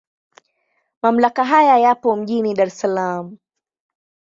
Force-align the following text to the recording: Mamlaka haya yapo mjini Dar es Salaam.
Mamlaka 1.01 1.43
haya 1.43 1.77
yapo 1.77 2.15
mjini 2.15 2.53
Dar 2.53 2.67
es 2.67 2.77
Salaam. 2.79 3.37